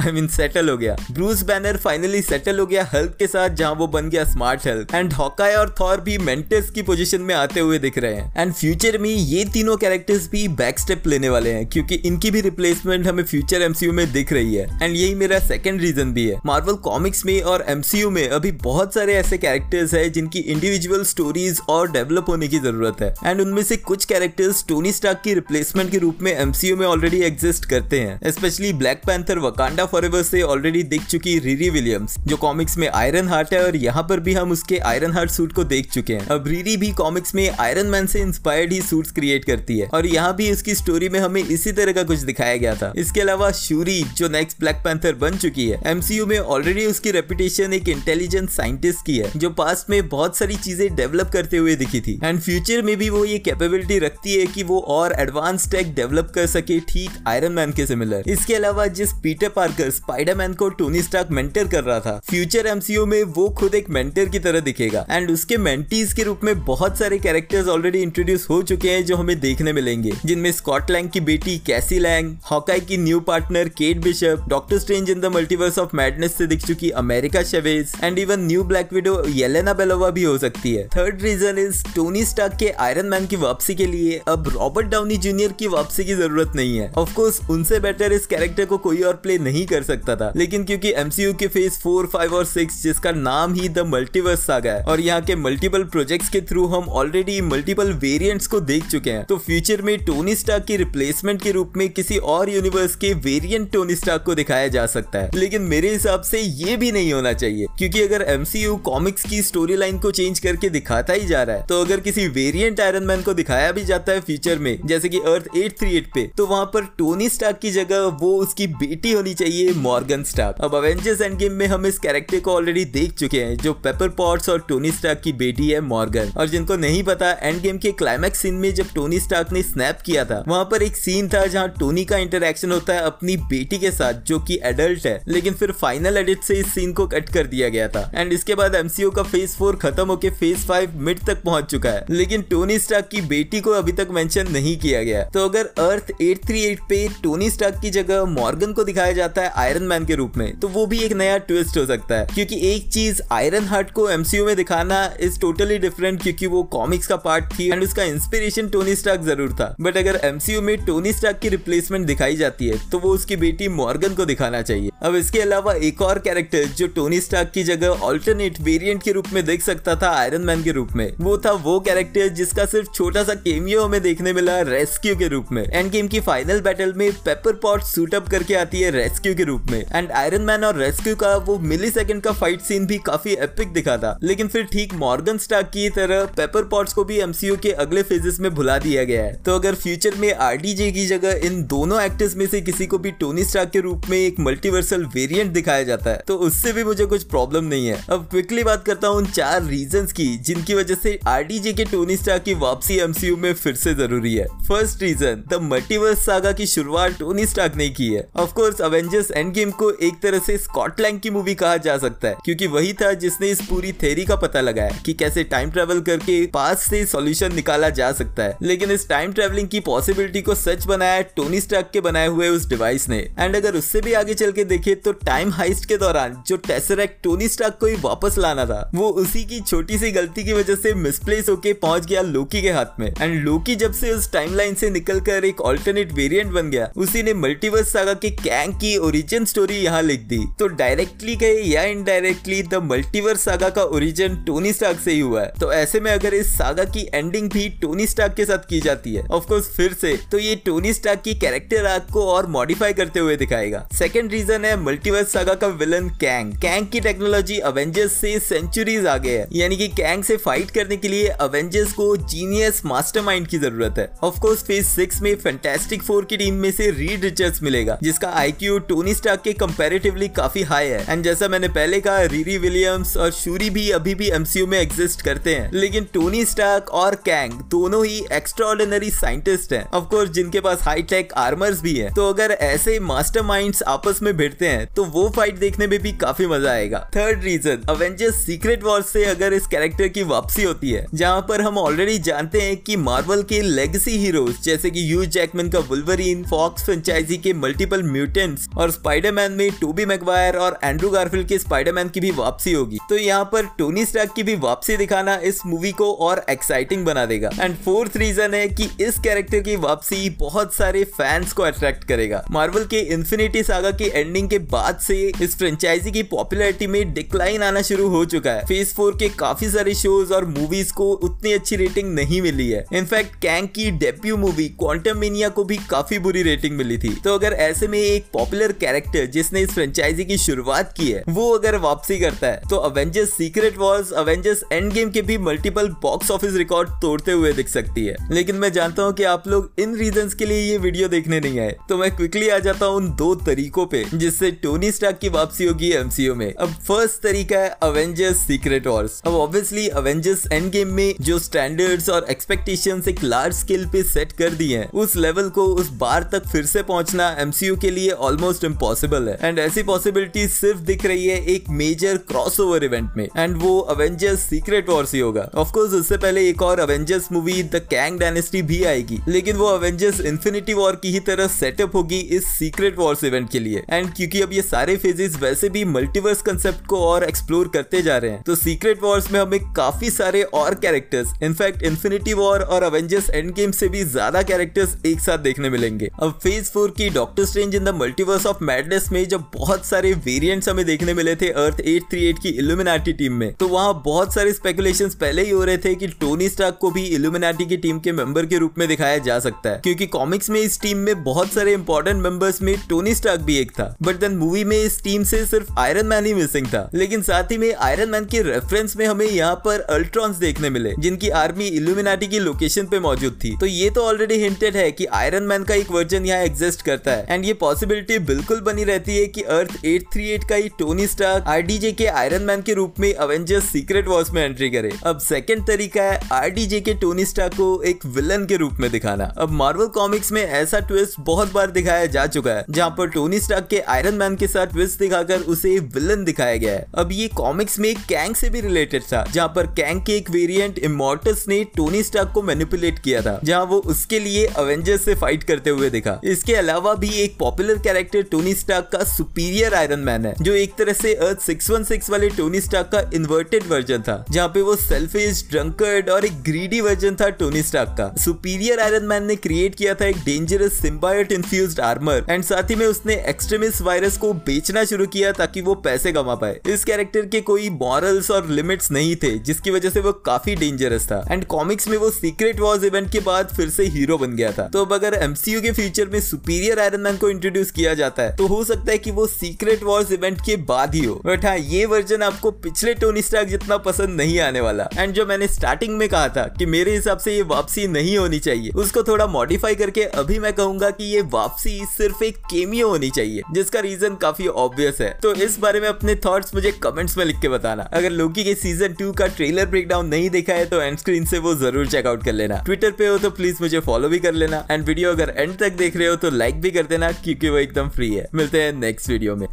आई 0.00 0.12
मीन 0.12 0.26
सेटल 0.28 0.70
हो 0.70 0.76
गया। 0.76 0.96
ब्रूस 1.10 1.42
बैनर 1.42 1.76
फाइनली 1.76 2.22
सेटल 2.22 2.58
हो 2.58 2.66
गया 2.66 2.84
हल्क 2.94 3.14
के 3.18 3.26
साथ, 3.26 3.48
जहाँ 3.50 3.72
वो 3.74 3.86
बन 3.88 4.08
गया 4.10 4.24
स्मार्ट 4.24 4.66
हेल्क 4.66 4.94
एंड 4.94 5.12
हॉकाई 5.12 5.54
और 5.54 5.74
थॉर 5.80 6.00
भी 6.00 6.18
मेंटर्स 6.20 6.70
की 6.70 6.82
पोजीशन 6.82 7.20
में 7.20 7.34
आते 7.34 7.60
हुए 7.60 7.78
दिख 7.78 7.98
रहे 7.98 8.14
हैं। 8.14 8.34
एंड 8.36 8.52
फ्यूचर 8.54 8.98
में 8.98 9.10
ये 9.10 9.44
तीनों 9.52 9.76
कैरेक्टर्स 9.76 10.28
भी 10.30 10.46
बैक 10.56 10.78
स्टेप 10.78 11.06
लेने 11.06 11.28
वाले 11.28 11.52
हैं, 11.52 11.66
क्योंकि 11.68 11.94
इनकी 12.06 12.30
भी 12.30 12.40
रिप्लेसमेंट 12.40 13.06
हमें 13.06 13.24
फ्यूचर 13.24 13.62
एमसीयू 13.62 13.92
में 13.92 14.10
दिख 14.12 14.32
रही 14.32 14.54
है। 14.54 14.66
एंड 14.82 14.96
यही 14.96 15.14
मेरा 15.14 15.38
सेकंड 15.46 15.80
रीजन 15.80 16.12
भी 16.12 16.28
है। 16.28 16.40
मार्वल 16.46 16.74
कॉमिक्स 16.82 17.24
में 17.26 17.40
और 17.42 17.64
एमसीयू 17.68 18.10
में 18.10 18.28
अभी 18.28 18.52
बहुत 18.62 18.94
सारे 18.96 19.14
ऐसे 19.14 19.38
कैरेक्टर्स 19.38 19.94
है 19.94 20.08
जिनकी 20.10 20.38
इंडिविजुअल 20.40 21.04
स्टोरीज 21.04 21.60
और 21.68 21.90
डेवलप 21.92 22.28
होने 22.28 22.48
की 22.48 22.58
ज़रूरत 22.58 23.00
है। 23.00 23.14
एंड 23.24 23.40
उनमें 23.40 23.62
से 23.62 23.76
कुछ 23.78 24.04
कैरेक्टर्स 24.04 24.64
टोनी 24.68 24.92
स्टार्क 24.92 25.20
की 25.24 25.34
रिप्लेसमेंट 25.34 25.90
के 25.90 25.98
रूप 25.98 26.18
में 26.22 26.32
एमसीयू 26.32 26.76
में 26.76 26.86
ऑलरेडी 26.86 27.20
एग्जिस्ट 27.22 27.64
करते 27.70 28.00
हैं। 28.00 28.30
Specially 28.30 28.72
Black 28.74 29.00
Panther 29.06 29.38
Wakanda 29.38 29.84
Forever 29.86 30.22
से 30.22 30.42
ऑलरेडी 30.44 30.82
दिख 30.84 31.06
चुकी 31.06 31.38
रीरी 31.38 31.70
विलियम्स 31.70 32.16
जो 32.20 32.36
कॉमिक्स 32.36 32.76
में 32.78 32.88
आयरन 32.88 33.28
हार्ट 33.28 33.52
है 33.52 33.62
और 33.64 33.76
यहाँ 33.76 34.02
पर 34.08 34.20
भी 34.20 34.34
हम 34.34 34.52
उसके 34.52 34.78
आयरन 34.86 35.12
हार्ट 35.12 35.30
सूट 35.30 35.52
को 35.52 35.64
देख 35.66 35.90
चुके 35.90 36.14
हैं। 36.14 36.26
अब 36.28 36.46
रीरी 36.48 36.76
भी 36.76 36.90
कॉमिक्स 36.94 37.34
में 37.34 37.48
आयरन 37.50 37.86
मैन 37.86 38.06
से 38.06 38.20
इंस्पायर्ड 38.20 38.72
ही 38.72 38.80
सूट 38.82 39.10
क्रिएट 39.14 39.44
करती 39.44 39.78
है। 39.78 39.88
और 39.88 40.06
यहाँ 40.06 40.34
भी 40.36 40.50
उसकी 40.52 40.74
स्टोरी 40.74 41.08
में 41.08 41.18
हमें 41.20 41.42
इसी 41.42 41.72
तरह 41.72 41.92
का 41.92 42.02
कुछ 42.04 42.18
दिखाया 42.20 42.56
गया 42.56 42.74
था। 42.74 42.92
इसके 42.96 43.20
अलावा 43.20 43.50
शूरी 43.52 44.02
जो 44.16 44.28
नेक्स्ट 44.28 44.60
ब्लैक 44.60 44.76
पैंथर 44.84 45.14
बन 45.16 45.36
चुकी 45.38 45.68
है 45.68 45.80
एमसीयू 45.86 46.26
में 46.26 46.38
ऑलरेडी 46.38 46.86
उसकी 46.86 47.10
रेपुटेशन 47.10 47.72
एक 47.72 47.88
इंटेलिजेंट 47.88 48.50
साइंटिस्ट 48.50 48.84
की 48.96 49.16
है, 49.18 49.30
जो 49.36 49.50
पास 49.52 49.84
में 49.90 50.08
बहुत 50.08 50.36
सारी 50.36 50.56
चीज़ें 50.56 50.94
डेवलप 50.96 51.30
करते 51.32 51.56
हुए 51.56 51.74
दिखी 51.76 52.00
थी। 52.00 52.18
एंड 52.24 52.40
फ्यूचर 52.40 52.82
में 52.82 52.96
भी 52.96 53.08
वो 53.10 53.24
ये 53.24 53.38
कैपेबिलिटी 53.40 53.98
रखती 53.98 54.34
है 54.34 54.46
कि 54.46 54.62
वो 54.62 54.78
और 54.88 55.14
एडवांस 55.20 55.70
टेक 55.70 55.94
डेवलप 55.94 56.30
कर 56.34 56.46
सके 56.46 56.78
ठीक 56.88 57.10
आयरन 57.28 57.52
मैन 57.52 57.72
के 57.72 57.86
सिमिलर 57.86 58.24
इसके 58.28 58.54
अलावा 58.54 58.86
जिस 58.96 59.12
पीटर 59.22 59.48
पार्कर 59.48 59.90
स्पाइडरमैन 59.90 60.54
को 60.54 60.68
टोनी 60.78 61.02
स्टार्क 61.02 61.30
मेंटर 61.30 61.68
कर 61.68 61.84
रहा 61.84 62.00
था 62.00 62.18
फ्यूचर 62.28 62.66
एमसीयू 62.66 63.06
में 63.06 63.22
वो 63.36 63.48
खुद 63.58 63.74
एक 63.74 63.90
मेंटर 63.90 64.28
की 64.28 64.38
तरह 64.38 64.60
दिखेगा। 64.60 65.06
एंड 65.10 65.30
उसके 65.30 65.56
मेंटीज 65.58 66.12
के 66.12 66.22
रूप 66.22 66.40
में 66.44 66.64
बहुत 66.64 66.98
सारे 66.98 67.18
कैरेक्टर्स 67.18 67.68
ऑलरेडी 67.68 68.02
इंट्रोड्यूस 68.02 68.46
हो 68.50 68.62
चुके 68.62 68.90
हैं 68.90 69.04
जो 69.04 69.16
हमें 69.16 69.38
देखने 69.40 69.72
मिलेंगे। 69.72 70.12
जिनमें 70.24 70.50
स्कॉट 70.52 70.90
लैंग 70.90 71.10
की 71.10 71.20
बेटी 71.22 71.58
कैसी 71.66 71.98
लैंग 71.98 72.34
हॉकाई 72.50 72.80
की 72.80 72.96
new 72.98 73.20
partner 73.22 73.68
Kate 73.78 74.02
Bishop 74.02 74.44
Doctor 74.48 74.78
Strange 74.78 75.10
in 75.10 75.20
the 75.20 75.26
Multiverse 75.34 75.78
of 75.78 75.96
Madness 75.96 76.36
से 76.36 76.46
दिख 76.46 76.66
चुकी 76.66 76.90
America 76.96 77.42
Chavez 77.44 77.92
and 78.02 78.18
even 78.18 78.46
new 78.46 78.64
Black 78.76 78.92
Widow 78.92 79.12
Yelena 79.30 79.72
Belova 79.74 80.08
भी 80.10 80.22
हो 80.22 80.36
सकती 80.38 80.72
है। 80.74 80.86
Third 80.88 81.22
reason 81.22 81.58
is 81.58 81.82
Tony 81.94 82.24
Stark 82.24 82.56
के 82.60 82.68
आयरन 82.80 83.06
मैन 83.06 83.26
की 83.26 83.36
वापसी 83.36 83.74
के 83.74 83.84
लिए 83.86 84.20
अब 84.28 84.48
रॉबर्ट 84.54 84.86
डाउनी 84.86 85.16
जूनियर 85.16 85.52
की 85.52 85.66
वापसी 85.66 86.04
की 86.04 86.14
ज़रूरत 86.14 86.52
नहीं 86.56 86.76
है। 86.78 86.90
ऑफ़ 86.98 87.14
कोर्स 87.14 87.40
उनसे 87.50 87.78
बेटर 87.80 88.12
इस 88.12 88.26
कैरेक्टर 88.26 88.64
को 88.64 88.78
कोई 88.78 89.00
और 89.02 89.14
प्ले 89.22 89.36
नहीं 89.38 89.64
कर 89.66 89.82
सकता 89.82 90.16
था। 90.16 90.32
लेकिन 90.36 90.64
क्योंकि 90.64 90.92
एमसीयू 90.96 91.32
के 91.34 91.46
फ़ेज़ 91.46 91.78
फोर 91.80 92.06
फाइव 92.06 92.34
और 92.34 92.44
सिक्स 92.46 92.82
जिसका 92.82 93.12
नाम 93.12 93.54
ही 93.54 93.68
द 93.68 93.86
मल्टीवर्स 93.86 94.40
सागा 94.40 94.72
है, 94.72 94.82
और 94.82 95.00
यहाँ 95.00 95.20
के 95.22 95.36
मल्टीपल 95.36 95.84
प्रोजेक्ट्स 95.86 96.28
के 96.28 96.40
थ्रू 96.42 96.66
हम 96.66 96.88
ऑलरेडी 96.96 97.40
मल्टीपल 97.42 97.92
वेरिएंट्स 98.04 98.46
को 98.46 98.60
देख 98.62 98.90
चुके 98.90 99.10
हैं। 99.10 99.24
तो 99.24 99.38
फ्यूचर 99.38 99.82
में 99.82 99.96
टोनी 100.04 100.34
स्टार्क 100.34 100.64
की 100.64 100.76
रिप्लेसमेंट 100.76 101.42
के 101.42 101.52
रूप 101.52 101.72
में 101.76 101.88
किसी 101.90 102.18
और 102.34 102.50
यूनिवर्स 102.50 102.96
के 102.96 103.12
वेरिएंट 103.24 103.70
टोनी 103.72 103.94
स्टार्क 103.94 104.22
को 104.22 104.34
दिखाया 104.34 104.68
जा 104.68 104.86
सकता 104.88 105.18
है। 105.18 105.30
लेकिन 105.36 105.62
मेरे 105.64 105.92
हिसाब 105.92 106.22
से 106.22 106.40
ये 106.40 106.76
भी 106.76 106.92
नहीं 106.92 107.12
होना 107.12 107.32
चाहिए, 107.34 107.66
क्योंकि 107.78 108.02
अगर 108.02 108.22
एमसीयू 108.56 108.76
कॉमिक्स 108.84 109.24
की 109.24 109.40
स्टोरी 109.42 109.76
लाइन 109.76 109.98
को 109.98 110.10
चेंज 110.10 110.38
करके 110.38 110.68
दिखाता 110.70 111.12
ही 111.12 111.26
जा 111.26 111.42
रहा 111.42 111.56
है। 111.56 111.66
तो 111.66 111.80
अगर 111.80 112.00
किसी 112.00 112.26
वेरिएंट 112.28 112.80
आयरन 112.80 113.02
मैन 113.02 113.22
को 113.22 113.32
दिखाया 113.34 113.72
भी 113.72 113.84
जाता 113.84 114.12
है 114.12 114.20
फ्यूचर 114.20 114.58
में, 114.58 114.78
जैसे 114.86 115.08
कि 115.08 115.18
अर्थ 115.18 115.48
838 115.56 116.06
पे 116.14 116.22
तो 116.36 116.46
वहाँ 116.46 116.64
पर 116.74 116.84
टोनी 116.98 117.28
स्टार्क 117.28 117.58
की 117.62 117.70
जगह 117.70 118.04
वो 118.20 118.32
उसकी 118.36 118.66
बेटी 118.76 119.12
होनी 119.12 119.34
चाहिए 119.34 119.72
मॉर्गन 119.78 120.22
स्टार्क 120.24 120.60
अब 120.60 120.74
अवेंजर्स 120.74 121.20
एंड 121.20 121.36
गेम 121.38 121.52
में 121.52 121.66
हम 121.66 121.86
इस 121.86 121.98
कैरेक्टर 121.98 122.40
को 122.40 122.54
ऑलरेडी 122.54 122.84
देख 122.86 123.12
चुके 123.14 123.40
हैं, 123.40 123.56
जो 123.56 123.72
पेपर 123.74 124.08
पॉट्स 124.16 124.48
और 124.48 124.64
टोनी 124.68 124.90
स्टार्क 124.92 125.20
की 125.24 125.32
बेटी 125.34 125.68
है 125.70 125.80
मॉर्गन 125.82 126.32
और 126.36 126.48
जिनको 126.48 126.76
नहीं 126.78 127.02
पता 127.04 127.30
एंड 127.32 127.60
गेम 127.62 127.78
के 127.78 127.92
क्लाइमैक्स 127.94 128.38
सीन 128.38 128.54
में 128.56 128.72
जब 128.74 128.92
टोनी 128.94 129.20
स्टार्क 129.20 129.52
ने 129.52 129.62
स्नैप 129.64 130.00
किया 130.06 130.24
था, 130.24 130.42
वहाँ 130.48 130.64
पर 130.64 130.82
एक 130.82 130.96
सीन 130.96 131.28
था 131.28 131.44
जहाँ 131.46 131.68
टोनी 131.78 132.04
का 132.04 132.16
इंटरेक्शन 132.18 132.72
होता 132.72 132.94
है 132.94 133.02
अपनी 133.02 133.36
बेटी 133.46 133.78
के 133.78 133.90
साथ, 133.92 134.22
जो 134.22 134.38
कि 134.40 134.60
एडल्ट 134.64 135.06
है। 135.06 135.20
लेकिन 135.28 135.54
फिर 135.54 135.72
फाइनल 135.76 136.16
एडिट 136.16 136.42
से 136.42 136.54
इस 136.54 136.74
सीन 136.74 136.92
को 136.92 137.06
कट 137.08 137.28
कर 137.28 137.46
दिया 137.46 137.68
गया 137.68 137.88
था। 137.88 138.10
एंड 138.14 138.32
इसके 138.46 138.54
बाद 138.54 138.74
एमसीओ 138.74 139.10
का 139.10 139.22
फ़ेज़ 139.22 139.54
फोर 139.58 139.76
खत्म 139.76 140.06
होकर 140.08 140.30
फ़ेज़ 140.30 140.66
फाइव 140.66 140.90
मिड 141.04 141.20
तक 141.26 141.42
पहुँच 141.44 141.64
चुका 141.70 141.90
है। 141.90 142.04
लेकिन 142.10 142.42
टोनी 142.50 142.78
स्टार्क 142.78 143.06
की 143.12 143.20
बेटी 143.22 143.60
को 143.60 143.70
अभी 143.70 143.92
तक 143.92 144.08
मेंशन 144.12 144.50
नहीं 144.52 144.76
किया 144.80 145.02
गया 145.04 145.22
तो 145.34 145.44
अगर 145.44 145.66
अर्थ 145.84 146.12
838 146.12 146.80
पे 146.88 146.98
टोनी 147.22 147.48
स्टार्क 147.50 147.80
की 147.82 147.90
जगह 147.90 148.24
मॉर्गन 148.26 148.72
को 148.72 148.84
दिखाया 148.84 149.12
जाता 149.12 149.42
है 149.42 149.50
आयरन 149.56 149.84
मैन 149.84 150.04
के 150.06 150.14
रूप 150.14 150.36
में 150.36 150.58
तो 150.60 150.68
वो 150.68 150.84
भी 150.86 150.98
एक 151.04 151.12
नया 151.14 151.38
ट्विस्ट 151.48 151.78
हो 151.78 151.84
सकता 151.86 152.18
है। 152.18 152.26
क्योंकि 152.34 152.58
एक 152.68 152.88
चीज़ 152.92 153.22
आयरन 153.32 153.64
हार्ट 153.66 153.90
को 153.90 154.08
एमसीयू 154.10 154.44
में 154.46 154.54
दिखाना 154.56 155.00
इज़ 155.20 155.40
टोटली 155.40 155.78
डिफरेंट 155.78 156.22
क्योंकि 156.22 156.46
वो 156.46 156.62
कॉमिक्स 156.76 157.06
का 157.06 157.16
पार्ट 157.26 157.52
थी 157.58 157.68
एंड 157.70 157.82
उसका 157.82 158.04
इंस्पिरेशन 158.04 158.68
टोनी 158.68 158.94
स्टार्क 158.96 159.22
ज़रूर 159.22 159.52
था। 159.52 159.74
बट 159.80 159.96
अगर 159.96 160.20
एमसीयू 160.24 160.62
में 160.62 160.76
टोनी 160.86 161.12
स्टार्क 161.12 161.38
की 161.38 161.48
रिप्लेसमेंट 161.48 162.06
दिखाई 162.06 162.36
जाती 162.36 162.68
है 162.68 162.78
तो 162.90 162.98
वो 162.98 163.14
उसकी 163.14 163.36
बेटी 163.38 163.68
मॉर्गन 163.80 164.14
को 164.14 164.24
दिखाना 164.26 164.62
चाहिए। 164.62 164.90
अब 165.02 165.16
इसके 165.16 165.40
अलावा 165.40 165.74
एक 165.82 166.02
और 166.02 166.18
कैरेक्टर 166.20 166.64
जो 166.76 166.86
टोनी 166.94 167.20
स्टार्क 167.20 167.50
की 167.54 167.62
जगह 167.64 168.04
ऑल्टरनेट 168.36 168.60
वेरिएंट 168.60 169.02
के 169.02 169.12
रूप 169.12 169.26
में 169.32 169.44
देख 169.44 169.62
सकता 169.62 169.94
था 169.96 170.10
आयरन 170.10 170.42
मैन 170.42 170.62
के 170.62 170.72
रूप 170.72 170.88
में। 170.96 171.12
वो 171.20 171.36
था 171.38 171.52
वो 171.64 171.78
कैरेक्टर 171.80 172.28
जिसका 172.36 172.64
सिर्फ़ 172.66 172.88
छोटा 172.94 173.22
सा 173.24 173.34
केमियो 173.36 173.84
हमें 173.84 174.00
देखने 174.02 174.32
मिला 174.32 174.60
रेस्क्यू 174.62 175.14
के 175.16 175.28
रूप 175.28 175.52
में। 175.52 175.62
एंड 175.64 175.90
गेम 175.90 176.08
की 176.08 176.20
फाइनल 176.20 176.60
बैटल 176.60 176.92
में 176.96 177.10
पेपर 177.24 177.52
पॉट 177.62 177.82
सूट 177.84 178.14
अप 178.14 178.28
करके 178.28 178.54
आती 178.54 178.80
है 178.80 178.90
रेस्क्यू 178.90 179.34
के 179.34 179.44
रूप 179.44 179.66
में। 179.70 179.78
एंड 179.84 180.10
आयरन 180.12 180.42
मैन 180.42 180.64
और 180.64 180.76
रेस्क्यू 180.78 181.14
का 181.16 181.34
वो 181.46 181.58
मिली 181.64 181.90
सेकेंड 181.90 182.22
का 182.22 182.32
फाइट 182.32 182.60
सीन 182.62 182.86
भी 182.86 182.98
काफ़ी 183.06 183.32
एपिक 183.38 183.72
दिखा 183.72 183.96
था। 183.96 184.16
लेकिन 184.22 184.48
फिर 184.48 184.64
ठीक 184.72 184.94
मॉर्गन 184.96 185.38
स्टार्क 185.38 185.66
की 185.68 185.88
तरह 185.90 186.24
पेपर 186.36 186.62
पॉट्स 186.66 186.92
को 186.92 187.04
भी 187.04 187.18
एमसीयू 187.20 187.56
के 187.56 187.72
अगले 187.84 188.02
फेजेस 188.02 188.40
में 188.40 188.50
भुला 188.54 188.78
दिया 188.78 189.04
गया 189.04 189.22
है। 189.24 189.32
तो 189.42 189.54
अगर 189.54 189.74
फ्यूचर 189.76 190.14
में 190.16 190.32
आरडीजे 190.34 190.90
की 190.92 191.06
जगह 191.06 191.40
इन 191.46 191.62
दोनों 191.66 192.00
एक्टर्स 192.02 192.36
में 192.36 192.46
से 192.46 192.60
किसी 192.60 192.86
को 192.86 192.98
भी 192.98 193.10
टोनी 193.20 193.44
स्टार्क 193.44 193.70
के 193.70 193.80
रूप 193.80 194.02
में 194.10 194.18
एक 194.18 194.40
मल्टीवर्सल 194.40 195.04
वेरिएंट 195.14 195.52
दिखाया 195.52 195.82
जाता 195.84 196.10
है 196.10 196.22
तो 196.26 196.36
उससे 196.46 196.72
भी 196.72 196.84
मुझे 196.84 197.04
कुछ 197.06 197.22
प्रॉब्लम 197.24 197.64
नहीं 197.64 197.86
है। 197.86 197.98
अब 198.10 198.25
क्विकली 198.30 198.62
बात 198.64 198.82
करता 198.84 199.08
हूँ 199.08 199.16
उन 199.16 199.26
चार 199.26 199.62
रीजन 199.64 200.06
की, 200.06 200.26
जिनकी 200.38 200.74
वजह 200.74 200.94
से 200.94 201.18
आरडीजे 201.28 201.72
के 201.72 201.84
टोनी 201.84 202.16
स्टार्क 202.16 202.42
की 202.42 202.54
वापसी 202.56 202.96
एमसीयू 202.98 203.36
में 203.36 203.52
फिर 203.54 203.74
से 203.74 203.94
ज़रूरी 203.94 204.34
है। 204.34 204.46
First 204.68 205.02
reason 205.02 205.42
the 205.48 205.58
multiverse 205.62 206.24
saga 206.26 206.52
की 206.52 206.66
शुरुआत 206.66 207.18
टोनी 207.18 207.46
स्टार्क 207.46 207.76
ने 207.76 207.88
की 207.90 208.08
है। 208.08 208.26
Of 208.36 208.52
course 208.54 208.80
Avengers 208.80 209.30
end 209.30 209.52
game 209.54 209.70
को 209.72 209.90
एक 210.00 210.20
तरह 210.22 210.38
से 210.38 210.56
स्कॉटलैंड 210.58 211.20
की 211.20 211.30
मूवी 211.30 211.54
कहा 211.54 211.76
जा 211.78 211.96
सकता 211.98 212.28
है, 212.28 212.36
क्योंकि 212.44 212.66
वही 212.68 212.92
था 212.92 213.12
जिसने 213.14 213.50
इस 213.50 213.60
पूरी 213.66 213.92
थेरी 214.02 214.24
का 214.24 214.36
पता 214.36 214.60
लगाया 214.60 214.98
कि 215.06 215.12
कैसे 215.14 215.44
टाइम 215.46 215.70
ट्रेवल 215.70 216.00
करके 216.00 216.44
पास 216.54 216.82
से 216.82 217.04
सॉल्यूशन 217.06 217.54
निकाला 217.54 217.90
जा 217.90 218.10
सकता 218.14 218.42
है। 218.42 218.56
लेकिन 218.62 218.90
इस 218.90 219.08
टाइम 219.08 219.32
ट्रेवलिंग 219.32 219.68
की 219.68 219.80
पॉसिबिलिटी 219.82 220.42
को 220.42 220.54
सच 220.56 220.86
बनाया 220.86 221.20
टोनी 221.36 221.60
स्टार्क 221.60 221.90
के 221.92 222.00
बनाए 222.00 222.28
हुए 222.28 222.48
उस 222.48 222.68
डिवाइस 222.68 223.08
ने। 223.08 223.18
एंड 223.38 223.56
अगर 223.56 223.76
उससे 223.76 224.00
भी 224.00 224.12
आगे 224.14 224.34
चल 224.34 224.52
के 224.52 224.64
देखे 224.66 224.94
तो 224.96 225.12
टाइम 225.24 225.52
हाइस्ट 225.52 225.84
के 225.84 225.96
दौरान 225.96 226.42
जो 226.46 226.56
टेसरेक्ट 226.66 227.22
टोनी 227.24 227.48
स्टार्क 227.48 227.76
को 227.80 227.86
ही 227.86 227.96
वापस 228.16 228.38
लाना 228.38 228.64
था। 228.66 228.90
वो 228.94 229.08
उसी 229.20 229.44
की 229.44 229.60
छोटी 229.60 229.98
सी 229.98 230.10
गलती 230.12 230.44
की 230.44 230.52
वजह 230.52 230.74
से 230.76 230.92
मिसप्लेस 230.96 231.48
होके 231.48 231.72
पहुँच 231.76 232.06
गया 232.06 232.20
लोकी 232.22 232.60
के 232.62 232.70
हाथ 232.70 233.00
में। 233.00 233.06
एंड 233.12 233.34
लोकी 233.44 233.74
जब 233.76 233.92
से 233.92 234.12
उस 234.12 234.30
टाइमलाइन 234.32 234.74
से 234.74 234.90
निकलकर 234.90 235.44
एक 235.44 235.60
ऑल्टरनेट 235.62 236.12
वेरिएंट 236.12 236.52
बन 236.52 236.70
गया, 236.70 236.88
उसी 236.96 237.22
ने 237.22 237.34
मल्टीवर्स 237.36 237.92
सागा 237.92 238.14
के 238.14 238.30
कैंग 238.32 238.74
की 238.74 238.96
ओरिजिन 238.98 239.44
स्टोरी 239.44 239.74
यहाँ 239.76 240.02
लिख 240.02 240.20
दी। 240.28 240.38
तो 240.58 240.66
डायरेक्टली 240.76 241.34
कहे 241.36 241.62
या 241.64 241.82
इनडायरेक्टली 241.86 242.62
द 242.64 242.80
मल्टीवर्स 242.84 243.40
सागा 243.40 243.68
का 243.70 243.82
ओरिजिन 243.96 244.36
टोनी 244.44 244.72
स्टार्क 244.72 245.00
से 245.00 245.12
ही 245.12 245.20
हुआ 245.20 245.42
है। 245.42 245.52
तो 245.60 245.72
ऐसे 245.72 246.00
में 246.00 246.10
अगर 246.12 246.34
इस 246.34 246.54
सागा 246.54 246.84
की 246.86 247.06
एंडिंग 247.14 247.50
भी 247.50 247.68
टोनी 247.82 248.06
स्टार्क 248.06 248.34
के 248.34 248.44
साथ 248.44 248.68
की 248.68 248.80
जाती 248.80 249.14
है 249.14 249.26
ऑफकोर्स 249.30 249.68
फिर 249.76 249.92
से 250.00 250.16
तो 250.32 250.38
ये 250.38 250.54
टोनी 250.66 250.92
स्टार्क 250.92 251.20
की 251.20 251.34
कैरेक्टर 251.36 251.86
आर्क 251.86 252.06
को 252.12 252.26
और 252.28 252.46
मॉडिफाई 252.50 252.92
करते 252.94 253.20
हुए 253.20 253.36
दिखाएगा। 253.36 253.86
सेकेंड 253.94 254.32
रीजन 254.32 254.64
है 254.64 254.76
मल्टीवर्स 254.82 255.32
सागा 255.32 255.54
का 255.54 255.66
विलन 255.76 256.08
कैंग 256.20 256.52
कैंग 256.56 256.86
की 256.86 257.00
टेक्नोलॉजी 257.00 257.58
अवेंजर्स 257.66 258.05
से 258.08 258.38
सेंचुरीज 258.38 259.06
आगे 259.06 259.30
है। 259.30 259.46
यानी 259.52 259.76
कि 259.76 259.88
कैंग 259.90 260.22
से 260.24 260.36
फाइट 260.36 260.70
करने 260.70 260.96
के 260.96 261.08
लिए 261.08 261.28
अवेंजर्स 261.40 261.92
को 261.92 262.16
जीनियस 262.16 262.80
मास्टरमाइंड 262.84 263.46
की 263.46 263.58
ज़रूरत 263.58 263.98
है। 263.98 264.08
ऑफकोर्स 264.22 264.62
फ़ेज़ 264.64 264.86
सिक्स 264.86 265.20
में 265.22 265.34
फैंटेस्टिक 265.36 266.02
फोर 266.02 266.24
की 266.24 266.36
टीम 266.36 266.54
में 266.54 266.70
से 266.72 266.90
रीड 266.90 267.24
रिचर्ड्स 267.24 267.62
मिलेगा, 267.62 267.98
जिसका 268.02 268.30
आईक्यू 268.30 268.78
टोनी 268.88 269.14
स्टार्क 269.14 269.40
के 269.40 269.52
कंपैरेटिवली 269.54 270.28
काफ़ी 270.36 270.62
हाई 270.62 270.86
है। 270.86 271.04
एंड 271.08 271.24
जैसा 271.24 271.48
मैंने 271.48 271.68
पहले 271.70 272.00
कहा 272.00 272.22
रीरी 272.26 272.58
विलियम्स 272.58 273.16
और 273.16 273.30
शूरी 273.32 273.70
भी 273.70 273.88
अभी 273.90 274.14
भी 274.14 274.30
एमसीयू 274.30 274.66
में 274.66 274.78
एग्जिस्ट 274.78 275.22
करते 275.22 275.54
हैं। 275.54 275.70
लेकिन 275.74 276.06
टोनी 276.14 276.44
स्टार्क 276.44 276.90
और 276.94 277.14
कैंग 277.24 277.52
दोनों 277.70 278.04
ही 278.06 278.24
एक्स्ट्रा 278.32 278.74
साइंटिस्ट 279.10 279.72
हैं। 279.72 279.84
ऑफ़ 279.90 280.04
कोर्स 280.04 280.30
जिनके 280.30 280.60
पास 280.60 280.82
हाई 280.82 281.02
टेक 281.02 281.32
आर्मर्स 281.34 281.80
भी 281.80 281.94
है। 281.96 282.12
तो 282.14 282.28
अगर 282.28 282.50
ऐसे 282.52 282.98
मास्टरमाइंड्स 283.00 283.82
आपस 283.82 284.18
में 284.22 284.36
भिड़ते 284.36 284.68
हैं 284.68 284.86
तो 284.86 285.04
वो 285.06 285.28
फाइट 285.36 285.58
देखने 285.58 285.86
में 285.86 285.98
भी 285.98 286.12
काफ़ी 286.14 286.46
मज़ा 286.46 286.70
आएगा। 286.70 286.98
Third 287.16 287.44
reason 287.44 287.82
Avengers 287.96 288.34
secret 288.36 288.82
war 288.84 289.02
से 289.02 289.24
अगर 289.24 289.52
इस 289.52 289.66
कैरेक्टर 289.66 290.08
की 290.08 290.22
वापसी 290.24 290.62
होती 290.62 290.90
है, 290.90 291.04
जहाँ 291.14 291.40
पर 291.48 291.60
हम 291.62 291.78
ऑलरेडी 291.78 292.16
जानते 292.20 292.60
हैं 292.60 292.76
कि 292.78 292.96
मार्वल 292.98 293.42
के 293.42 293.60
लेगेसी 293.62 294.16
हीरोज 294.18 294.56
जैसे 294.64 294.90
कि 294.90 295.04
यूज़ 295.12 295.28
जैकमैन 295.28 295.68
का 295.70 295.78
वुल्वरीन 295.88 296.42
फॉक्स 296.44 296.84
फ्रेंचाइजी 296.84 297.36
के 297.36 297.52
मल्टीपल 297.54 298.02
म्यूटेंट्स 298.04 298.68
और 298.78 298.90
स्पाइडरमैन 298.90 299.52
में 299.52 299.70
टोबी 299.80 300.04
मैगवायर 300.06 300.56
और 300.56 300.78
एंड्रू 300.84 301.10
गारफिल 301.10 301.44
के 301.44 301.58
स्पाइडरमैन 301.58 302.08
की 302.08 302.20
भी 302.20 302.30
वापसी 302.32 302.72
होगी। 302.72 302.98
तो 303.08 303.16
यहाँ 303.16 303.44
पर 303.52 303.66
टोनी 303.78 304.04
स्टार्क 304.04 304.32
की 304.36 304.42
भी 304.42 304.54
वापसी 304.58 304.96
दिखाना 304.96 305.36
इस 305.44 305.60
मूवी 305.66 305.92
को 305.92 306.12
और 306.26 306.44
एक्साइटिंग 306.50 307.06
बना 307.06 307.24
देगा। 307.26 307.50
एंड 307.60 307.76
फोर्थ 307.84 308.16
रीजन 308.16 308.54
है 308.54 308.68
कि 308.70 308.90
इस 309.00 309.18
कैरेक्टर 309.24 309.60
की 309.60 309.76
वापसी 309.78 310.30
बहुत 310.40 310.74
सारे 310.74 311.04
फैंस 311.16 311.52
को 311.52 311.62
अट्रैक्ट 311.62 312.04
करेगा। 312.04 312.44
मार्वल 312.50 312.84
के 312.84 313.00
इन्फिनिटी 313.14 313.62
सागा 313.62 313.90
की 313.92 314.10
एंडिंग 314.14 314.50
के 314.50 314.58
बाद 314.68 314.98
से 315.02 315.20
इस 315.42 315.58
फ्रेंचाइजी 315.58 316.12
की 316.12 316.22
पॉपुलरिटी 316.28 316.86
में 316.86 317.12
डिक्लाइन 317.14 317.62
आना 317.62 317.82
शुरू 317.86 318.08
हो 318.08 318.24
चुका 318.26 318.52
है। 318.52 318.64
फ़ेज़ 318.66 318.94
फोर 318.94 319.16
के 319.16 319.28
काफ़ी 319.38 319.68
सारे 319.70 319.94
शोज़ 319.94 320.32
और 320.34 320.44
मूवीज़ 320.48 320.92
को 320.92 321.10
उतनी 321.24 321.52
अच्छी 321.52 321.76
रेटिंग 321.76 322.12
नहीं 322.14 322.40
मिली 322.42 322.68
है। 322.70 322.84
इनफैक्ट 322.94 323.34
कैंग 323.42 323.68
की 323.68 323.90
डेब्यू 323.98 324.36
मूवी 324.36 324.68
क्वांटम 324.78 325.18
मीनिया 325.18 325.48
को 325.48 325.64
भी 325.64 325.76
काफ़ी 325.90 326.18
बुरी 326.18 326.42
रेटिंग 326.42 326.76
मिली 326.76 326.98
थी। 326.98 327.14
तो 327.24 327.34
अगर 327.34 327.52
ऐसे 327.52 327.88
में 327.88 327.98
एक 327.98 328.26
पॉपुलर 328.32 328.72
कैरेक्टर 328.80 329.26
जिसने 329.28 329.60
इस 329.60 329.70
फ्रेंचाइजी 329.70 330.24
की 330.24 330.38
शुरुआत 330.38 330.94
की 330.96 331.10
है, 331.10 331.22
वो 331.28 331.50
अगर 331.50 331.76
वापसी 331.78 332.18
करता 332.18 332.46
है 332.46 332.60
तो 332.70 332.76
Avengers 332.86 333.32
secret 333.32 333.78
wars 333.78 334.12
Avengers 334.14 334.62
Endgame 334.92 335.10
के 335.10 335.22
भी 335.22 335.38
मल्टीपल 335.40 335.88
बॉक्स 336.02 336.30
ऑफ़िस 336.30 336.54
रिकॉर्ड 336.54 336.88
तोड़ते 337.02 337.32
हुए 337.32 337.52
दिख 337.52 337.68
सकती 337.68 338.04
है। 338.06 338.16
लेकिन 338.30 338.56
मैं 338.56 338.72
जानता 338.72 339.02
हूँ 339.02 339.12
कि 339.12 339.24
आप 339.26 339.48
लोग 339.48 339.70
इन 339.78 339.94
रीजन 339.96 340.28
के 340.38 340.46
लिए 340.46 340.60
ये 340.60 340.78
वीडियो 340.78 341.08
देखने 341.08 341.40
नहीं 341.40 341.60
आए। 341.60 341.76
तो 341.88 341.96
मैं 341.98 342.10
क्विकली 342.16 342.48
आ 342.48 342.58
जाता 342.58 342.86
हूँ 342.86 342.96
उन 342.96 343.10
दो 343.16 343.34
तरीकों 343.36 343.86
पे, 343.86 344.04
जिससे 344.14 344.50
टोनी 344.62 344.90
स्टार्क 344.92 345.18
की 345.18 345.28
वापसी 345.30 345.64
होगी 345.64 345.90
एमसीयू 345.92 346.34
में। 346.34 346.52
अब 346.54 346.72
फ़र्स्ट 346.88 347.22
तरीका 347.22 347.58
है 347.58 347.75
अवेंजर्स 347.82 348.36
सीक्रेट 348.46 348.86
वॉर्स 348.86 349.20
अब 349.26 349.34
ऑब्वियसली 349.34 349.86
अवेंजर्स 349.88 350.46
एंड 350.52 350.70
गेम 350.72 350.92
में 350.94 351.14
जो 351.20 351.38
स्टैंडर्ड्स 351.38 352.08
और 352.10 352.26
एक्सपेक्टेशन 352.30 353.02
एक 353.08 353.22
लार्ज 353.22 353.54
स्केल 353.54 353.86
पे 353.86 354.02
सेट 354.02 354.32
कर 354.32 354.50
दी 354.50 354.70
है, 354.72 354.84
उस 354.94 355.16
लेवल 355.16 355.48
को 355.48 355.64
उस 355.74 355.88
बार 355.96 356.28
तक 356.32 356.46
फिर 356.46 356.66
से 356.66 356.82
पहुँचना 356.82 357.28
एमसीयू 357.38 357.76
के 357.76 357.90
लिए 357.90 358.10
ऑलमोस्ट 358.10 358.64
इम्पॉसिबल 358.64 359.28
है। 359.28 359.38
एंड 359.42 359.58
ऐसी 359.58 359.82
पॉसिबिलिटी 359.82 360.46
सिर्फ़ 360.48 360.78
दिख 360.82 361.06
रही 361.06 361.26
है 361.26 361.36
एक 361.46 361.68
मेजर 361.70 362.16
क्रॉसओवर 362.28 362.84
इवेंट 362.84 363.10
में। 363.16 363.28
एंड 363.36 363.56
वो 363.62 363.78
अवेंजर्स 363.78 364.40
सीक्रेट 364.40 364.88
वॉर्स 364.88 365.14
ही 365.14 365.20
होगा। 365.20 365.48
ऑफकोर्स 365.54 365.92
उससे 365.92 366.16
पहले 366.16 366.48
एक 366.48 366.62
और 366.62 366.80
Avengers 366.80 367.30
movie 367.32 367.62
the 367.62 367.82
Kang 367.90 368.18
dynasty 368.20 368.62
भी 368.62 368.82
आएगी। 368.84 369.18
लेकिन 369.28 369.56
वो 369.56 369.66
अवेंजर्स 369.66 370.20
इन्फिनिटी 370.20 370.74
वॉर 370.74 370.96
की 370.96 371.12
ही 371.12 371.20
तरह 371.20 371.46
सेटअप 371.48 371.94
होगी 371.96 372.18
इस 372.36 372.46
सीक्रेट 372.48 372.98
वॉर्स 372.98 373.24
इवेंट 373.24 373.50
के 373.50 373.58
लिए। 373.58 373.82
एंड 373.90 374.12
क्योंकि 374.14 374.40
अब 374.40 374.52
ये 374.52 374.62
सारे 374.62 374.96
फेजेस 374.96 375.36
वैसे 375.42 375.68
भी 375.68 375.84
मल्टीवर्स 375.84 376.42
कंसेप्ट 376.42 376.86
को 376.86 377.00
और 377.06 377.24
एक्सप्लोर 377.24 377.55
करते 377.64 378.02
जा 378.02 378.16
रहे 378.18 378.30
हैं। 378.30 378.42
तो 378.42 378.54
सीक्रेट 378.54 379.02
वॉर्स 379.02 379.30
में 379.32 379.40
हमें 379.40 379.58
काफ़ी 379.72 380.10
सारे 380.10 380.42
और 380.42 380.74
characters 380.74 381.32
in fact 381.42 381.82
infinity 381.82 382.34
war 382.34 382.60
और 382.60 382.82
अवेंजर्स 382.82 383.30
एंड 383.30 383.52
गेम 383.54 383.70
से 383.70 383.88
भी 383.88 384.04
ज़्यादा 384.04 384.42
कैरेक्टर्स 384.42 384.96
एक 385.06 385.20
साथ 385.20 385.38
देखने 385.38 385.70
मिलेंगे। 385.70 386.10
अब 386.22 386.38
फ़ेज़ 386.42 386.70
फोर 386.70 386.90
की 386.90 387.08
Doctor 387.10 387.44
Strange 387.44 387.74
in 387.74 387.84
the 387.84 387.88
multiverse 387.88 388.46
of 388.46 388.64
madness 388.64 389.08
में 389.12 389.28
जब 389.28 389.44
बहुत 389.54 389.86
सारे 389.86 390.12
वेरिएंट्स 390.24 390.68
हमें 390.68 390.84
देखने 390.86 391.14
मिले 391.14 391.36
थे 391.36 391.48
अर्थ 391.48 391.80
838 391.80 392.38
की 392.38 392.48
इल्यूमिनाटी 392.48 393.12
टीम 393.12 393.32
में 393.32 393.52
तो 393.52 393.68
वहाँ 393.68 394.02
बहुत 394.04 394.34
सारे 394.34 394.52
स्पेकुलेशंस 394.52 395.14
पहले 395.14 395.42
ही 395.42 395.50
हो 395.50 395.64
रहे 395.64 395.78
थे 395.78 395.94
कि 395.94 396.08
टोनी 396.20 396.48
स्टार्क 396.48 396.78
को 396.80 396.90
भी 396.90 397.04
इल्यूमिनाटी 397.06 397.66
की 397.66 397.76
टीम 397.76 397.98
के 397.98 398.12
मेंबर 398.12 398.46
के 398.46 398.58
रूप 398.58 398.74
में 398.78 398.86
दिखाया 398.88 399.18
जा 399.18 399.38
सकता 399.38 399.70
है। 399.70 399.80
क्योंकि 399.80 400.06
कॉमिक्स 400.06 400.50
में 400.50 400.60
इस 400.60 400.80
टीम 400.80 400.98
में 400.98 401.22
बहुत 401.24 401.52
सारे 401.52 401.72
इंपॉर्टेंट 401.72 402.22
मेंबर्स 402.22 402.62
में 402.62 402.74
टोनी 402.88 403.14
स्टार्क 403.14 403.40
भी 403.40 403.56
एक 403.56 403.70
था। 403.70 403.96
बट 404.02 404.16
देन 404.16 404.36
मूवी 404.36 404.64
में 404.64 404.76
इस 404.76 405.02
टीम 405.02 405.24
से 405.24 405.44
सिर्फ़ 405.46 405.72
आयरन 405.78 406.06
मैन 406.06 406.26
ही 406.26 406.34
मिसिंग 406.34 406.66
था। 406.66 406.90
लेकिन 406.94 407.22
साथ 407.22 407.45
ही 407.50 407.58
में 407.58 407.74
आयरन 407.74 408.10
मैन 408.10 408.24
के 408.24 408.42
रेफरेंस 408.42 408.96
में 408.96 409.04
हमें 409.06 409.26
यहाँ 409.26 409.54
पर 409.64 409.80
अल्ट्रॉन्स 409.90 410.36
देखने 410.36 410.70
मिले, 410.70 410.94
जिनकी 410.98 411.28
आर्मी 411.36 411.66
इल्यूमिनाटी 411.66 412.26
की 412.26 412.38
लोकेशन 412.38 412.86
पे 412.86 413.00
मौजूद 413.00 413.38
थी। 413.44 413.56
तो 413.60 413.66
ये 413.66 413.90
तो 413.90 414.02
ऑलरेडी 414.02 414.34
हिंटेड 414.38 414.76
है 414.76 414.90
कि 414.92 415.04
आयरन 415.14 415.42
मैन 415.44 415.64
का 415.64 415.74
एक 415.74 415.90
वर्जन 415.90 416.26
यहाँ 416.26 416.40
एग्जिस्ट 416.42 416.82
करता 416.82 417.10
है। 417.10 417.26
एंड 417.28 417.44
ये 417.44 417.52
पॉसिबिलिटी 417.56 418.18
बिल्कुल 418.26 418.60
बनी 418.62 418.84
रहती 418.84 419.16
है 419.16 419.26
कि 419.26 419.42
अर्थ 419.42 419.76
838 419.84 420.44
का 420.48 420.56
ही 420.56 420.68
टोनी 420.78 421.06
स्टार्क 421.06 421.44
आरडीजे 421.48 421.92
के 421.92 422.06
आयरन 422.06 422.42
मैन 422.42 422.62
के 422.62 422.74
रूप 422.74 423.00
में 423.00 423.12
अवेंजर्स 423.14 423.64
सीक्रेट 423.66 424.08
वॉर्स 424.08 424.30
में 424.30 424.42
एंट्री 424.44 424.70
करे। 424.70 424.90
अब 425.06 425.18
सेकंड 425.20 425.66
तरीका 425.66 426.02
है 426.02 426.20
आरडीजे 426.32 426.80
के 426.80 426.94
टोनी 426.96 427.24
स्टार्क 427.24 427.54
को 427.54 427.82
एक 427.84 428.06
विलन 428.08 428.46
के 428.46 428.56
रूप 428.56 428.76
में 428.80 428.90
दिखाना। 428.90 429.24
अब 429.36 429.50
मार्वल 429.52 429.86
कॉमिक्स 429.94 430.32
में 430.32 430.42
ऐसा 430.42 430.80
ट्विस्ट 430.82 431.20
बहुत 431.20 431.52
बार 431.52 431.70
दिखाया 431.70 432.06
जा 432.06 432.26
चुका 432.28 432.50
है, 432.50 432.64
जहाँ 432.70 432.90
पर 432.98 433.08
टोनी 433.10 433.40
स्टार्क 433.40 433.66
के 433.70 433.80
आयरन 433.80 434.14
मैन 434.14 434.36
के 434.36 434.46
साथ 434.48 434.66
ट्विस्ट 434.66 434.98
दिखाकर 434.98 435.40
उसे 435.46 435.78
विलन 435.94 436.24
दिखाया 436.24 436.56
गया 436.56 436.72
है। 436.72 436.86
अब 436.94 437.12
ये 437.12 437.28
कॉमिक्स 437.36 437.78
में 437.78 437.94
कैंग 438.08 438.34
से 438.34 438.48
भी 438.50 438.60
रिलेटेड 438.60 439.02
था, 439.02 439.24
जहाँ 439.32 439.48
पर 439.56 439.66
कैंग 439.72 440.00
के 440.02 440.16
एक 440.16 440.30
वेरिएंट 440.30 440.78
इमोर्टस 440.80 441.44
ने 441.48 441.62
टोनी 441.76 442.02
स्टार्क 442.02 442.30
को 442.34 442.42
मैनिपुलेट 442.42 442.98
किया 442.98 443.20
था, 443.22 443.38
जहाँ 443.44 443.64
वो 443.64 443.78
उसके 443.86 444.18
लिए 444.18 444.44
अवेंजर्स 444.56 445.04
से 445.04 445.14
फाइट 445.14 445.42
करते 445.44 445.70
हुए 445.70 445.90
दिखा। 445.90 446.18
इसके 446.24 446.54
अलावा 446.54 446.94
भी 446.96 447.08
एक 447.22 447.36
पॉपुलर 447.38 447.78
कैरेक्टर 447.78 448.22
टोनी 448.30 448.54
स्टार्क 448.54 448.88
का 448.92 449.02
सुपीरियर 449.06 449.74
आयरन 449.74 450.00
मैन 450.00 450.26
है, 450.26 450.34
जो 450.40 450.54
एक 450.54 450.74
तरह 450.78 450.92
से 450.92 451.14
अर्थ 451.16 451.40
616 451.40 452.10
वाले 452.10 452.28
टोनी 452.36 452.60
स्टार्क 452.60 452.90
का 452.92 453.00
इन्वर्टेड 453.14 453.66
वर्जन 453.68 454.02
था, 454.02 454.24
जहाँ 454.30 454.48
पे 454.48 454.62
वो 454.62 454.76
सेल्फिश 454.76 455.44
ड्रंकर्ड 455.50 456.10
और 456.10 456.24
एक 456.24 456.42
ग्रीडी 456.42 456.80
वर्जन 456.80 457.16
था 457.16 457.28
टोनी 457.36 457.62
स्टार्क 457.62 457.94
का। 457.98 458.12
सुपीरियर 458.20 458.80
आयरन 458.80 459.04
मैन 459.06 459.24
ने 459.26 459.36
क्रिएट 459.38 459.74
किया 459.74 459.94
था 459.94 460.06
एक 460.06 460.24
dangerous 460.24 460.80
symbiote 460.80 461.32
infuse 461.32 461.78
armour 461.82 462.26
and 462.30 462.44
साथ 462.44 462.70
ही 462.70 462.74
में 462.76 462.86
उसने 462.86 463.14
एक्सट्रीमिस्ट 463.28 463.82
वायरस 463.82 464.16
को 464.18 464.32
बेचना 464.46 464.84
शुरू 464.86 465.06
किया 465.08 465.32
ताकि 465.34 465.60
वो 465.60 465.74
पैसे 465.86 466.12
कमा 466.12 466.34
पाए। 466.34 466.60
इस 466.66 466.84
कैरेक्टर 466.84 467.25
के 467.26 467.40
कोई 467.42 467.68
मॉरल्स 467.72 468.30
और 468.30 468.48
लिमिट्स 468.48 468.90
नहीं 468.92 469.14
थे, 469.16 469.30
जिसकी 469.40 469.70
वजह 469.70 469.90
से 469.90 470.00
वो 470.00 470.12
काफ़ी 470.26 470.54
डेंजरस 470.56 471.06
था। 471.06 471.24
एंड 471.30 471.44
कॉमिक्स 471.46 471.88
में 471.88 471.96
वो 471.98 472.10
सीक्रेट 472.10 472.60
वॉर्स 472.60 472.84
इवेंट 472.84 473.10
के 473.12 473.20
बाद 473.20 473.54
फिर 473.56 473.68
से 473.70 473.84
हीरो 473.86 474.18
बन 474.18 474.36
गया 474.36 474.52
था। 474.52 474.68
तो 474.68 474.84
अब 474.84 474.92
अगर 474.94 475.14
एमसीयू 475.14 475.60
के 475.62 475.72
फ्यूचर 475.72 476.08
में 476.08 476.20
सुपीरियर 476.20 476.80
आयरन 476.80 477.00
मैन 477.00 477.16
को 477.16 477.30
इंट्रोड्यूस 477.30 477.70
किया 477.70 477.94
जाता 477.94 478.22
है 478.22 478.34
तो 478.36 478.46
हो 478.46 478.62
सकता 478.64 478.92
है 478.92 478.98
कि 478.98 479.10
वो 479.10 479.26
सीक्रेट 479.28 479.82
वॉर्स 479.82 480.12
इवेंट 480.12 480.40
के 480.46 480.56
बाद 480.64 480.94
ही 480.94 481.04
हो। 481.04 481.20
बट 481.26 481.44
हाँ 481.46 481.56
ये 481.58 481.84
वर्जन 481.86 482.22
आपको 482.22 482.50
पिछले 482.58 482.94
टोनी 482.96 483.22
स्टार्क 483.22 483.48
जितना 483.48 483.76
पसंद 483.80 484.16
नहीं 484.16 484.38
आने 484.40 484.60
वाला। 484.60 484.88
एंड 484.94 485.14
जो 485.14 485.26
मैंने 485.26 485.48
स्टार्टिंग 485.48 485.96
में 485.98 486.08
कहा 486.08 486.28
था 486.28 486.46
कि 486.58 486.66
मेरे 486.68 486.94
हिसाब 486.94 487.18
से 487.18 487.34
ये 487.36 487.42
वापसी 487.46 487.86
नहीं 487.88 488.16
होनी 488.18 488.38
चाहिए, 488.40 488.70
उसको 488.72 489.02
थोड़ा 489.02 489.26
मॉडिफाई 489.28 489.74
करके 489.74 490.02
अभी 490.16 490.38
मैं 490.38 490.52
कहूँगा 490.52 490.90
कि 490.90 491.04
ये 491.06 491.20
वापसी 491.32 491.78
सिर्फ़ 491.88 492.22
एक 492.24 492.36
केमियो 492.50 492.88
होनी 492.88 493.10
चाहिए, 493.10 493.42
जिसका 493.52 493.80
रीजन 493.80 494.14
काफ़ी 494.16 494.46
ऑब्वियस 494.48 495.00
है। 495.00 495.08
तो 495.22 495.32
इस 495.36 495.58
बारे 495.58 495.80
में 495.80 495.88
अपने 495.88 496.14
थॉट्स 496.24 496.54
मुझे 496.54 496.70
में 497.16 497.24
लिख 497.24 497.40
के 497.40 497.48
बताना। 497.48 497.82
अगर 497.92 498.10
लोकी 498.12 498.44
के 498.44 498.54
सीज़न 498.56 498.94
टू 498.94 499.12
का 499.12 499.26
ट्रेलर 499.28 499.66
ब्रेकडाउन 499.66 500.08
नहीं 500.08 500.30
देखा 500.30 500.54
है 500.54 500.66
तो 500.66 500.80
एंड 500.82 500.98
स्क्रीन 500.98 501.24
से 501.24 501.38
वो 501.38 501.54
ज़रूर 501.56 501.86
चेकआउट 501.88 502.24
कर 502.24 502.32
लेना। 502.32 502.62
ट्विटर 502.66 502.90
पे 502.92 503.06
हो 503.06 503.18
तो 503.18 503.30
प्लीज़ 503.32 503.56
मुझे 503.60 503.80
फॉलो 503.80 504.08
भी 504.08 504.18
कर 504.18 504.32
लेना। 504.34 504.66
एंड 504.70 504.84
वीडियो 504.84 505.10
अगर 505.10 505.34
एंड 505.36 505.56
तक 505.58 505.76
देख 505.78 505.96
रहे 505.96 506.08
हो 506.08 506.16
तो 506.16 506.30
लाइक 506.32 506.60
भी 506.60 506.70
कर 506.70 506.86
देना, 506.86 507.12
क्योंकि 507.14 507.48
वो 507.48 507.58
एकदम 507.58 507.88
फ्री 507.88 508.14
है। 508.14 508.28
मिलते 508.34 508.62
हैं 508.62 508.72
नेक्स्ट 508.74 509.10
वीडियो 509.10 509.36
में। 509.36 509.46